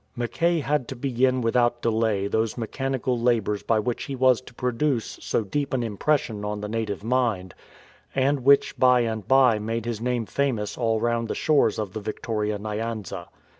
Mackay 0.15 0.61
had 0.61 0.87
to 0.87 0.95
begin 0.95 1.41
without 1.41 1.83
delay 1.83 2.25
those 2.27 2.55
mechani 2.55 3.03
cal 3.03 3.19
labours 3.21 3.61
by 3.61 3.77
which 3.77 4.05
he 4.05 4.15
was 4.15 4.41
to 4.41 4.51
produce 4.55 5.19
so 5.21 5.43
deep 5.43 5.75
an 5.75 5.83
impres 5.83 6.17
sion 6.17 6.43
on 6.43 6.59
the 6.59 6.67
native 6.67 7.03
mind, 7.03 7.53
and 8.15 8.39
which 8.39 8.75
by 8.79 9.01
and 9.01 9.27
by 9.27 9.59
made 9.59 9.85
his 9.85 10.01
name 10.01 10.25
famous 10.25 10.75
all 10.75 10.99
round 10.99 11.27
the 11.27 11.35
shores 11.35 11.77
of 11.77 11.93
the 11.93 11.99
Victoria 12.01 12.57
Nyanza. 12.57 13.27